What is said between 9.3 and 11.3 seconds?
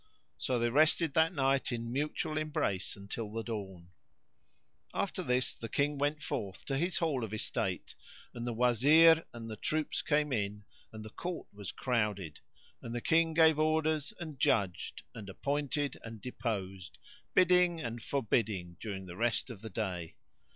and the troops came in and the